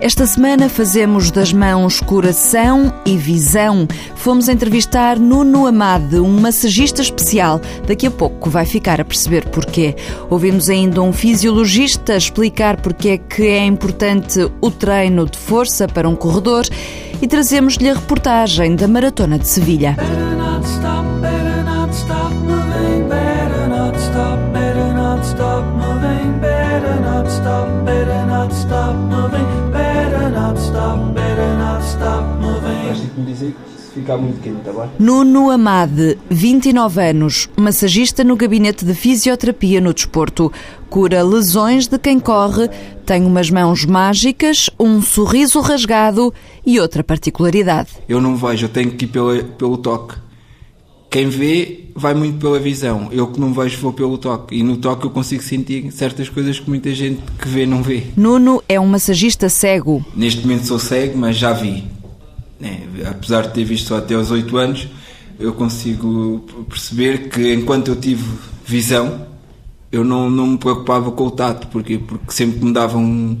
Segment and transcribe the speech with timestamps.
[0.00, 3.86] Esta semana fazemos das mãos coração e visão.
[4.14, 7.60] Fomos entrevistar Nuno Amade, um massagista especial.
[7.84, 9.96] Daqui a pouco vai ficar a perceber porquê.
[10.30, 16.08] Ouvimos ainda um fisiologista explicar porque é que é importante o treino de força para
[16.08, 16.64] um corredor
[17.20, 19.96] e trazemos-lhe a reportagem da Maratona de Sevilha.
[33.24, 34.90] Dizer se ficar muito quente, tá bem?
[34.98, 40.52] Nuno Amade, 29 anos, massagista no gabinete de fisioterapia no desporto.
[40.90, 42.68] Cura lesões de quem corre,
[43.04, 46.32] tem umas mãos mágicas, um sorriso rasgado
[46.64, 47.90] e outra particularidade.
[48.08, 50.14] Eu não vejo, eu tenho que ir pelo, pelo toque.
[51.10, 53.08] Quem vê vai muito pela visão.
[53.10, 54.56] Eu que não vejo vou pelo toque.
[54.56, 58.04] E no toque eu consigo sentir certas coisas que muita gente que vê não vê.
[58.14, 60.04] Nuno é um massagista cego.
[60.14, 61.84] Neste momento sou cego, mas já vi.
[62.60, 64.88] É, apesar de ter visto até aos 8 anos,
[65.38, 68.24] eu consigo perceber que enquanto eu tive
[68.66, 69.26] visão,
[69.90, 73.38] eu não, não me preocupava com o tato, porque, porque sempre que me davam um,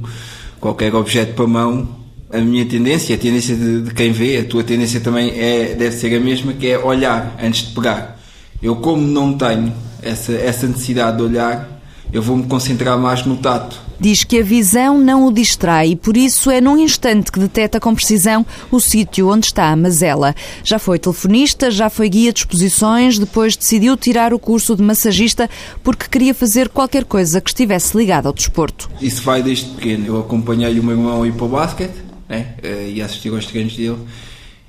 [0.60, 1.88] qualquer objeto para a mão,
[2.30, 5.96] a minha tendência, a tendência de, de, quem vê, a tua tendência também é, deve
[5.96, 8.18] ser a mesma, que é olhar antes de pegar.
[8.62, 11.77] Eu, como não tenho essa, essa necessidade de olhar,
[12.12, 13.88] eu vou me concentrar mais no tato.
[14.00, 17.80] Diz que a visão não o distrai e por isso é num instante que detecta
[17.80, 20.34] com precisão o sítio onde está a mazela.
[20.62, 25.50] Já foi telefonista, já foi guia de exposições, depois decidiu tirar o curso de massagista
[25.82, 28.88] porque queria fazer qualquer coisa que estivesse ligada ao desporto.
[29.00, 30.06] Isso vai desde pequeno.
[30.06, 32.54] Eu acompanhei o meu irmão ir para o basquete né?
[32.62, 33.98] Eh, e assisti aos treinos dele.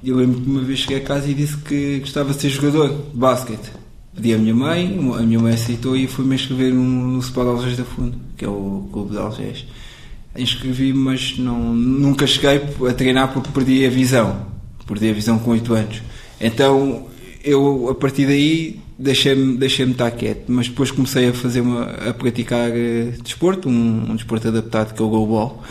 [0.01, 2.49] E eu lembro que uma vez cheguei a casa e disse que gostava de ser
[2.49, 3.69] jogador de basquete
[4.19, 7.77] pedi à minha mãe, a minha mãe aceitou e fui-me inscrever no, no Sport Algés
[7.77, 9.65] da Fundo, que é o clube de Algés.
[10.37, 14.45] Inscrevi-me, mas não, nunca cheguei a treinar porque perdi a visão.
[14.85, 16.01] Perdi a visão com 8 anos.
[16.41, 17.07] Então
[17.43, 20.45] eu, a partir daí, deixei-me deixei estar quieto.
[20.49, 25.01] Mas depois comecei a fazer uma, a praticar uh, desporto, um, um, desporto adaptado que
[25.01, 25.63] é o goalball,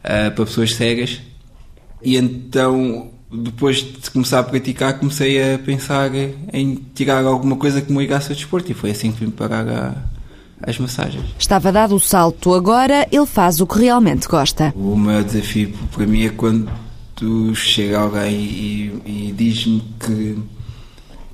[0.00, 1.20] uh, para pessoas cegas.
[2.02, 6.10] E então depois de começar a praticar, comecei a pensar
[6.52, 9.68] em tirar alguma coisa que me ligasse ao desporto e foi assim que vim parar
[9.68, 9.94] a,
[10.62, 11.24] as massagens.
[11.38, 14.72] Estava dado o salto, agora ele faz o que realmente gosta.
[14.76, 16.70] O maior desafio para mim é quando
[17.54, 20.38] chega alguém e, e diz-me que,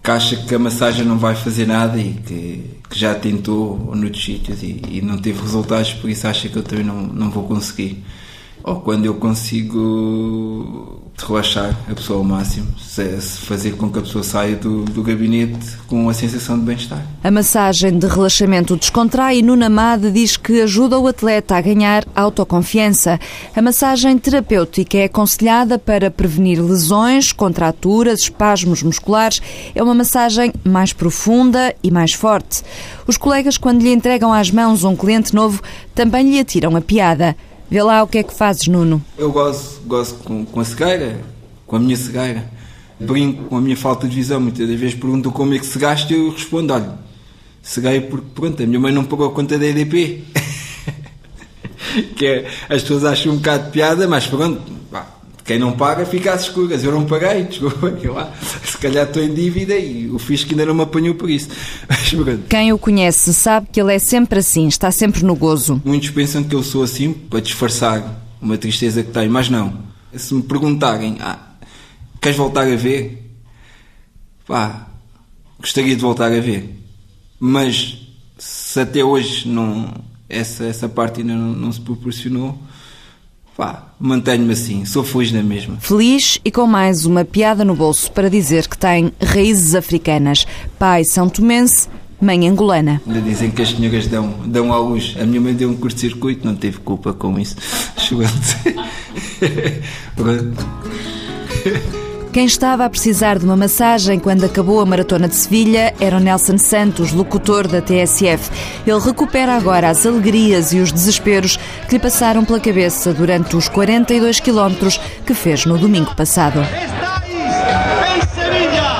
[0.03, 4.25] que, acha que a massagem não vai fazer nada e que, que já tentou noutros
[4.25, 7.45] sítios e, e, não teve resultados, por isso acha que eu também não, não vou
[7.45, 8.03] conseguir.
[8.65, 12.67] Ou quando eu consigo relaxar a pessoa ao máximo,
[13.47, 17.05] fazer com que a pessoa saia do, do gabinete com a sensação de bem-estar.
[17.23, 19.71] A massagem de relaxamento descontrai e Nuna
[20.13, 23.19] diz que ajuda o atleta a ganhar autoconfiança.
[23.55, 29.41] A massagem terapêutica é aconselhada para prevenir lesões, contraturas, espasmos musculares.
[29.75, 32.63] É uma massagem mais profunda e mais forte.
[33.07, 35.63] Os colegas, quando lhe entregam às mãos um cliente novo,
[35.95, 37.37] também lhe atiram a piada.
[37.73, 39.03] Vê lá o que é que fazes, Nuno.
[39.17, 41.19] Eu gosto, gosto com, com a cegueira,
[41.67, 42.45] com a minha cegueira.
[43.01, 44.39] Brinco com a minha falta de visão.
[44.39, 46.99] Muitas das vezes perguntam como é que cegaste e eu respondo: olha,
[47.63, 50.23] ceguei porque, pronto, a minha mãe não pagou a conta da EDP.
[52.15, 54.61] que é, as pessoas acham um bocado de piada, mas pronto,
[55.45, 56.85] quem não paga fica às escuras.
[56.85, 58.33] Eu não paguei, desculpa, lá,
[58.65, 61.49] se calhar estou em dívida e o fisco ainda não me apanhou por isso.
[62.49, 65.81] Quem o conhece sabe que ele é sempre assim, está sempre no gozo.
[65.85, 69.73] Muitos pensam que eu sou assim para disfarçar uma tristeza que tenho, mas não.
[70.15, 71.39] Se me perguntarem, ah,
[72.21, 73.33] queres voltar a ver?
[74.47, 74.89] Pá,
[75.59, 76.79] gostaria de voltar a ver.
[77.41, 77.99] Mas
[78.39, 79.93] se até hoje não,
[80.29, 82.59] essa, essa parte ainda não, não se proporcionou,
[83.57, 85.77] Pá, mantenho-me assim, sou feliz na mesma.
[85.79, 90.47] Feliz e com mais uma piada no bolso para dizer que tem raízes africanas.
[90.79, 91.89] Pai são tomense,
[92.21, 93.03] mãe angolana.
[93.07, 95.15] Ainda dizem que as senhoras dão, dão à luz.
[95.21, 97.57] A minha mãe deu um curto-circuito, não teve culpa com isso.
[100.17, 100.67] Pronto.
[102.33, 106.21] Quem estava a precisar de uma massagem quando acabou a maratona de Sevilha era o
[106.21, 108.51] Nelson Santos, locutor da TSF.
[108.87, 113.69] Ele recupera agora as alegrias e os desesperos que lhe passaram pela cabeça durante os
[113.69, 116.59] 42 quilómetros que fez no domingo passado.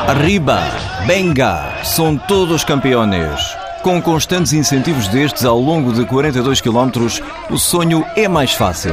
[0.07, 0.61] Arriba,
[1.07, 3.41] venga, são todos campeões.
[3.83, 8.93] Com constantes incentivos destes ao longo de 42 quilómetros, o sonho é mais fácil.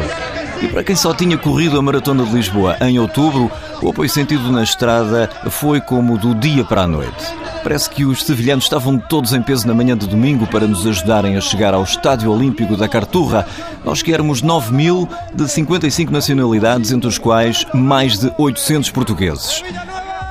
[0.62, 4.52] E para quem só tinha corrido a Maratona de Lisboa em outubro, o apoio sentido
[4.52, 7.26] na estrada foi como do dia para a noite.
[7.64, 11.38] Parece que os sevilhanos estavam todos em peso na manhã de domingo para nos ajudarem
[11.38, 13.46] a chegar ao Estádio Olímpico da Carturra.
[13.84, 19.64] Nós que éramos 9 mil de 55 nacionalidades, entre os quais mais de 800 portugueses.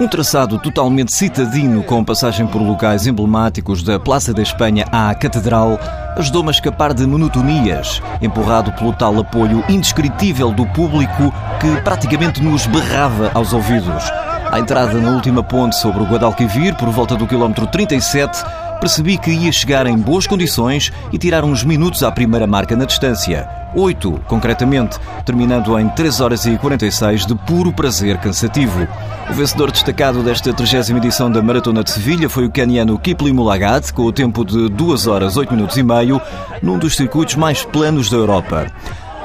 [0.00, 5.76] Um traçado totalmente citadino, com passagem por locais emblemáticos da Praça da Espanha à Catedral,
[6.16, 12.64] ajudou-me a escapar de monotonias, empurrado pelo tal apoio indescritível do público que praticamente nos
[12.66, 14.04] berrava aos ouvidos.
[14.52, 18.38] À entrada na última ponte sobre o Guadalquivir, por volta do quilómetro 37,
[18.78, 22.84] percebi que ia chegar em boas condições e tirar uns minutos à primeira marca na
[22.84, 23.48] distância.
[23.74, 28.88] 8, concretamente, terminando em 3 horas e 46 de puro prazer cansativo.
[29.28, 33.92] O vencedor destacado desta 30 edição da Maratona de Sevilha foi o caniano Kipli Mulagat,
[33.92, 36.20] com o tempo de 2 horas 8 minutos e meio,
[36.62, 38.66] num dos circuitos mais planos da Europa.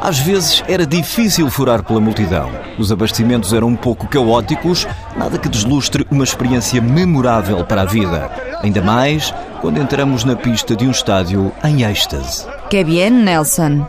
[0.03, 2.51] Às vezes era difícil furar pela multidão.
[2.77, 4.85] Os abastecimentos eram um pouco caóticos,
[5.15, 8.29] nada que deslustre uma experiência memorável para a vida.
[8.61, 12.45] Ainda mais quando entramos na pista de um estádio em êxtase.
[12.69, 13.87] Que bien, Nelson.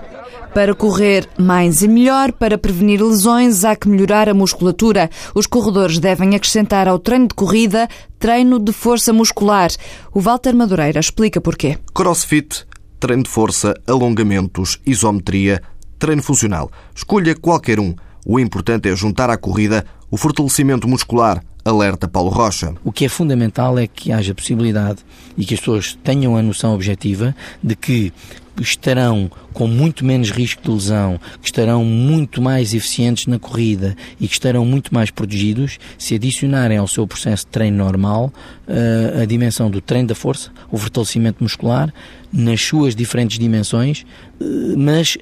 [0.54, 5.10] Para correr mais e melhor, para prevenir lesões, há que melhorar a musculatura.
[5.34, 7.88] Os corredores devem acrescentar ao treino de corrida
[8.20, 9.68] treino de força muscular.
[10.14, 11.76] O Walter Madureira explica porquê.
[11.92, 12.64] Crossfit,
[13.00, 15.60] treino de força, alongamentos, isometria,
[16.04, 16.70] treino funcional.
[16.94, 17.94] Escolha qualquer um.
[18.26, 22.74] O importante é juntar à corrida o fortalecimento muscular, alerta Paulo Rocha.
[22.84, 24.98] O que é fundamental é que haja possibilidade
[25.36, 28.12] e que as pessoas tenham a noção objetiva de que
[28.60, 34.28] estarão com muito menos risco de lesão, que estarão muito mais eficientes na corrida e
[34.28, 38.32] que estarão muito mais protegidos se adicionarem ao seu processo de treino normal
[38.68, 41.92] uh, a dimensão do treino da força, o fortalecimento muscular,
[42.32, 44.04] nas suas diferentes dimensões,
[44.40, 45.16] uh, mas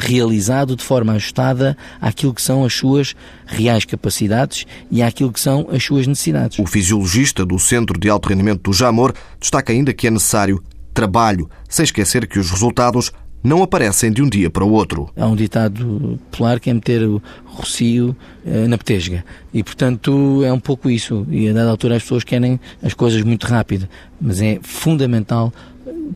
[0.00, 3.14] realizado de forma ajustada àquilo que são as suas
[3.46, 6.58] reais capacidades e àquilo que são as suas necessidades.
[6.58, 10.62] O fisiologista do Centro de Alto Rendimento do Jamor destaca ainda que é necessário
[10.92, 13.12] trabalho, sem esquecer que os resultados
[13.42, 15.10] não aparecem de um dia para o outro.
[15.16, 18.14] Há um ditado popular que é meter o rocio
[18.44, 19.24] eh, na petesga.
[19.52, 21.26] E, portanto, é um pouco isso.
[21.30, 23.88] E, a dada altura, as pessoas querem as coisas muito rápido.
[24.20, 25.52] Mas é fundamental,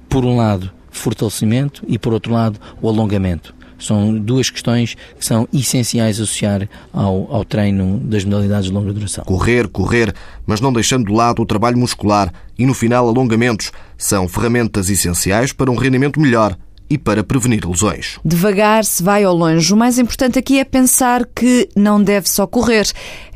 [0.08, 3.54] por um lado, fortalecimento e, por outro lado, o alongamento.
[3.78, 9.24] São duas questões que são essenciais associar ao, ao treino das modalidades de longa duração.
[9.24, 10.14] Correr, correr,
[10.46, 13.72] mas não deixando de lado o trabalho muscular e, no final, alongamentos.
[13.98, 16.56] São ferramentas essenciais para um rendimento melhor
[16.88, 18.18] e para prevenir lesões.
[18.24, 19.72] Devagar se vai ao longe.
[19.72, 22.86] O mais importante aqui é pensar que não deve só correr.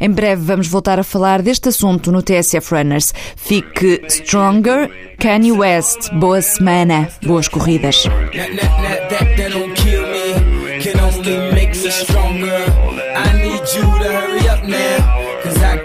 [0.01, 3.13] Em breve vamos voltar a falar deste assunto no TSF Runners.
[3.37, 6.11] Fique stronger, Kanye West.
[6.13, 8.05] Boa semana, boas corridas.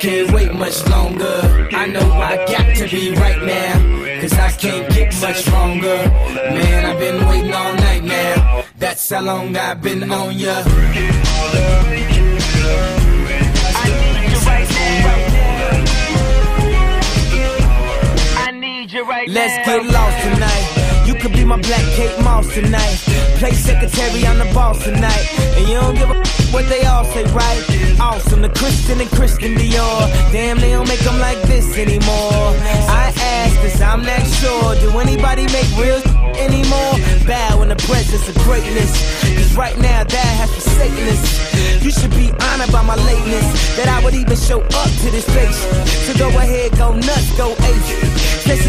[0.03, 1.69] can't wait much longer.
[1.71, 4.12] I know I got to be right now.
[4.23, 5.97] Cause I can't get much stronger.
[6.55, 8.63] Man, I've been waiting all night now.
[8.77, 10.63] That's how long I've been on ya.
[10.63, 10.67] I
[13.83, 15.09] need you right now.
[18.45, 19.33] I need you right now.
[19.33, 20.42] Let's get lost tonight.
[21.23, 22.99] Could be my black Kate Moss tonight.
[23.39, 25.25] Play secretary, I'm the boss tonight.
[25.55, 26.19] And you don't give a
[26.51, 27.63] what they all say, right?
[27.97, 30.11] Awesome, the Christian and Christian Dior.
[30.33, 32.51] Damn, they don't make them like this anymore.
[32.91, 34.75] I ask this, I'm not sure.
[34.83, 36.03] Do anybody make real
[36.35, 36.99] anymore?
[37.25, 38.91] Bow in the presence of greatness.
[39.37, 41.83] Cause right now, that has forsaken us.
[41.85, 43.77] You should be honored by my lateness.
[43.77, 45.55] That I would even show up to this place.
[46.03, 48.12] So go ahead, go nuts, go ace.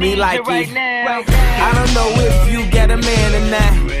[0.00, 1.20] Me like right now.
[1.28, 3.92] I don't know if you get a man or not.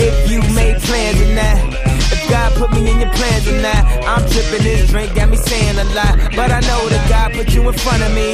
[0.00, 1.76] If you made plans or not.
[2.08, 3.84] If God put me in your plans or not.
[4.08, 6.16] I'm tripping this drink, got me saying a lot.
[6.34, 8.32] But I know that God put you in front of me.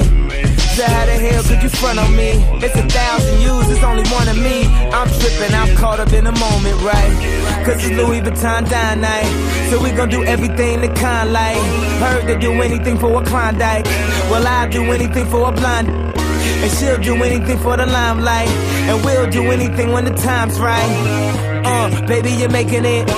[0.79, 2.39] So how the hell could you front on me?
[2.63, 4.67] It's a thousand yous, it's only one of me.
[4.95, 7.67] I'm tripping, I'm caught up in the moment, right?
[7.67, 9.27] Cause it's Louis Vuitton dine night.
[9.71, 11.59] So we gon' do everything the kind like.
[11.99, 13.87] Heard to do anything for a Klondike.
[14.31, 16.08] Well, I'll do anything for a blind.
[16.63, 18.49] And she'll do anything for the limelight.
[18.89, 20.93] And we'll do anything when the time's right.
[21.65, 23.09] Uh, baby, you're making it.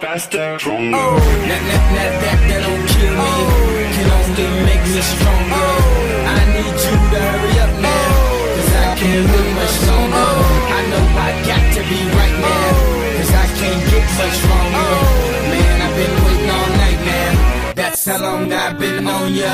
[0.00, 0.96] faster, stronger.
[0.96, 1.16] Oh.
[1.48, 3.66] That, that, that, that, don't kill me, oh.
[3.94, 5.54] can only make me stronger.
[5.54, 6.32] Oh.
[6.36, 8.10] I need you to hurry up now,
[8.56, 10.30] cause I can't wait much longer.
[10.76, 12.68] I know I got to be right now,
[13.16, 14.90] cause I can't get much stronger.
[15.52, 19.52] Man, I've been waiting all night now, that's how long I've been on ya.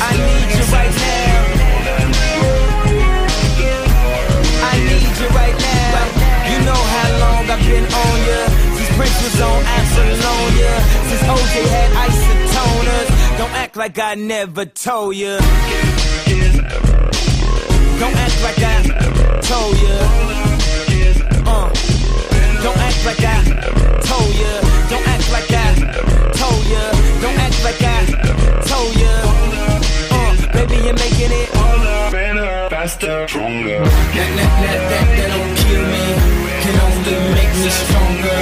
[0.00, 1.56] I need you right now.
[4.70, 6.50] I need you right now.
[6.50, 8.66] You know how long I've been on ya.
[9.36, 9.62] On.
[11.08, 13.08] Since OJ had isotoners.
[13.38, 15.38] Don't act like I never told ya.
[18.00, 18.35] Don't act
[33.28, 33.82] stronger.
[33.82, 36.06] That, that, that, that, that don't kill me,
[36.62, 38.38] can only make me stronger.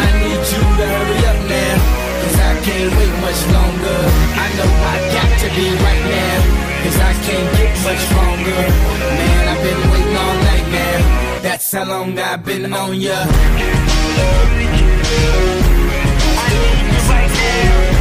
[0.00, 1.76] I need you to hurry up now,
[2.24, 4.00] cause I can't wait much longer.
[4.40, 6.36] I know I got to be right now,
[6.84, 8.60] cause I can't get much stronger.
[9.12, 10.98] Man, I've been waiting all night now,
[11.42, 13.18] that's how long I've been on ya.
[16.40, 17.93] I need you right now.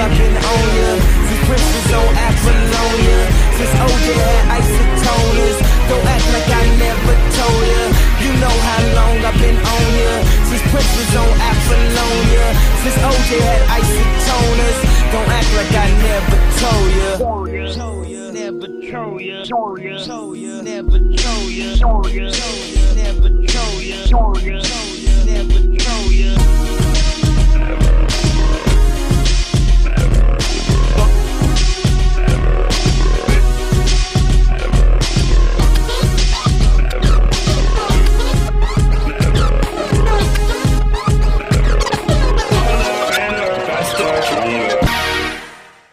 [0.00, 0.90] I've been on ya.
[1.28, 3.20] Since Prince was on Apollonia.
[3.52, 5.58] Since OJ had isotoners.
[5.92, 7.82] Don't act like I never told ya.
[8.24, 10.12] You know how long I've been on ya.
[10.48, 12.46] Since Prince was on Apollonia.
[12.80, 14.78] Since OJ had isotoners.
[15.12, 17.08] Don't act like I never told ya.
[18.32, 18.68] Never
[19.44, 20.62] Told ya.
[20.62, 20.98] Never.
[21.12, 21.74] Told ya.
[21.76, 22.94] Never told ya.
[22.96, 23.28] Never
[24.08, 24.79] told ya.